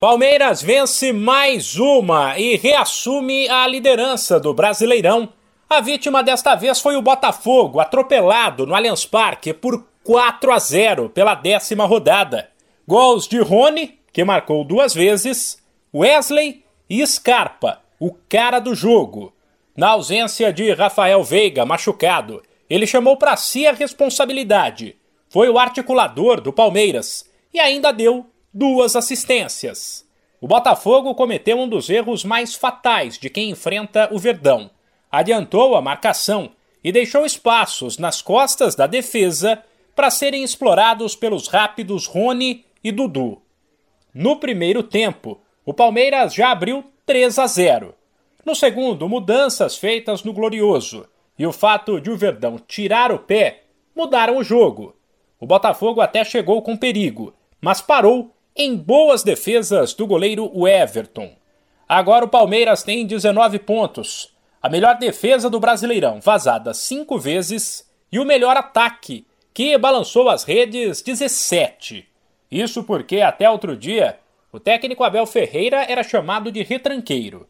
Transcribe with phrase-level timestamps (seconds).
[0.00, 5.32] Palmeiras vence mais uma e reassume a liderança do Brasileirão.
[5.68, 11.10] A vítima desta vez foi o Botafogo, atropelado no Allianz Parque por 4 a 0
[11.10, 12.48] pela décima rodada.
[12.86, 15.60] Gols de Rony, que marcou duas vezes,
[15.92, 19.34] Wesley e Scarpa, o cara do jogo.
[19.76, 22.40] Na ausência de Rafael Veiga, machucado,
[22.70, 24.94] ele chamou para si a responsabilidade.
[25.28, 30.06] Foi o articulador do Palmeiras e ainda deu duas assistências.
[30.40, 34.70] O Botafogo cometeu um dos erros mais fatais de quem enfrenta o Verdão.
[35.10, 36.50] Adiantou a marcação
[36.82, 39.62] e deixou espaços nas costas da defesa
[39.96, 43.42] para serem explorados pelos rápidos Rony e Dudu.
[44.14, 47.94] No primeiro tempo, o Palmeiras já abriu 3 a 0.
[48.44, 51.06] No segundo, mudanças feitas no Glorioso
[51.38, 54.96] e o fato de o Verdão tirar o pé mudaram o jogo.
[55.40, 61.30] O Botafogo até chegou com perigo, mas parou em boas defesas do goleiro Everton.
[61.88, 68.18] Agora o Palmeiras tem 19 pontos, a melhor defesa do Brasileirão, vazada cinco vezes, e
[68.18, 69.24] o melhor ataque,
[69.54, 72.04] que balançou as redes 17.
[72.50, 74.18] Isso porque até outro dia
[74.52, 77.46] o técnico Abel Ferreira era chamado de retranqueiro.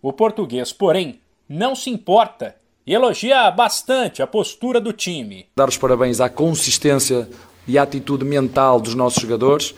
[0.00, 2.54] O português, porém, não se importa
[2.86, 5.46] e elogia bastante a postura do time.
[5.56, 7.28] Dar os parabéns à consistência
[7.66, 9.74] e à atitude mental dos nossos jogadores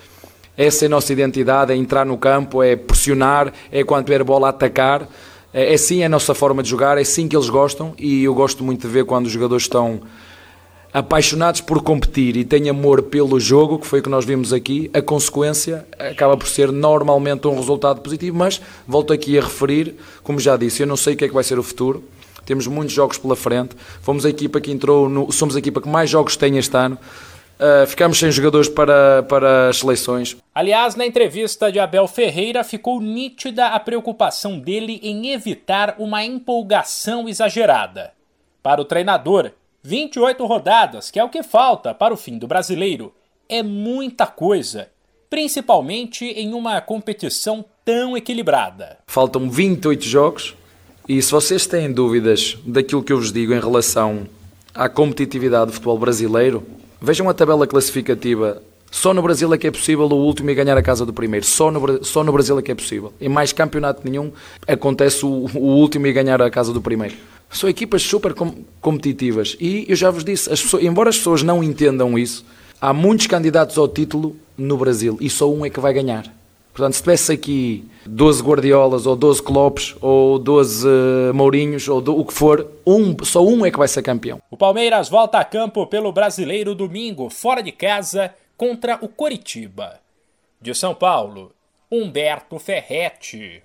[0.56, 4.50] essa é a nossa identidade, é entrar no campo, é pressionar, é quando bola a
[4.50, 5.08] atacar.
[5.52, 8.34] É, é sim a nossa forma de jogar, é sim que eles gostam e eu
[8.34, 10.00] gosto muito de ver quando os jogadores estão
[10.92, 14.90] apaixonados por competir e têm amor pelo jogo, que foi o que nós vimos aqui,
[14.94, 20.40] a consequência acaba por ser normalmente um resultado positivo, mas volto aqui a referir, como
[20.40, 22.02] já disse, eu não sei o que é que vai ser o futuro,
[22.46, 25.88] temos muitos jogos pela frente, fomos a equipa que entrou, no, somos a equipa que
[25.88, 26.96] mais jogos tem este ano,
[27.58, 30.36] Uh, ficamos sem jogadores para, para as seleções.
[30.54, 37.26] Aliás, na entrevista de Abel Ferreira, ficou nítida a preocupação dele em evitar uma empolgação
[37.28, 38.12] exagerada.
[38.62, 43.14] Para o treinador, 28 rodadas, que é o que falta para o fim do brasileiro,
[43.48, 44.88] é muita coisa,
[45.30, 48.98] principalmente em uma competição tão equilibrada.
[49.06, 50.54] Faltam 28 jogos
[51.08, 54.26] e se vocês têm dúvidas daquilo que eu vos digo em relação
[54.74, 56.66] à competitividade do futebol brasileiro,
[57.00, 58.62] Vejam a tabela classificativa.
[58.90, 61.44] Só no Brasil é que é possível o último e ganhar a casa do primeiro.
[61.44, 63.12] Só no, só no Brasil é que é possível.
[63.20, 64.32] Em mais campeonato nenhum
[64.66, 67.14] acontece o, o último e ganhar a casa do primeiro.
[67.50, 69.56] São equipas super com, competitivas.
[69.60, 72.44] E eu já vos disse, as pessoas, embora as pessoas não entendam isso,
[72.80, 76.24] há muitos candidatos ao título no Brasil e só um é que vai ganhar.
[76.76, 82.14] Portanto, se tivesse aqui 12 Guardiolas, ou 12 Clopes, ou 12 uh, Mourinhos, ou do,
[82.14, 84.42] o que for, um, só um é que vai ser campeão.
[84.50, 89.98] O Palmeiras volta a campo pelo Brasileiro domingo, fora de casa, contra o Coritiba.
[90.60, 91.50] De São Paulo,
[91.90, 93.62] Humberto Ferretti.